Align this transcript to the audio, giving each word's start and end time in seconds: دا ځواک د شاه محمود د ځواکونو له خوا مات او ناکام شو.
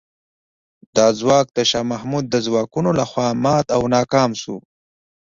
دا 0.95 1.07
ځواک 1.19 1.47
د 1.57 1.59
شاه 1.69 1.89
محمود 1.91 2.25
د 2.29 2.35
ځواکونو 2.47 2.89
له 2.99 3.05
خوا 3.09 3.27
مات 3.43 3.65
او 3.75 3.81
ناکام 3.95 4.31
شو. 4.41 4.57